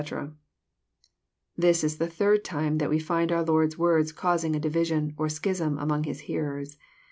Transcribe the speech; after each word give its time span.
']This 1.55 1.83
is 1.83 1.99
the 1.99 2.07
third 2.09 2.43
time 2.43 2.79
that 2.79 2.89
we 2.89 2.97
find 2.97 3.31
our 3.31 3.43
Lord's 3.45 3.77
words 3.77 4.11
causing 4.11 4.55
a 4.55 4.59
division, 4.59 5.13
or 5.15 5.29
schism, 5.29 5.77
among 5.77 6.05
His 6.05 6.21
hearers. 6.21 6.75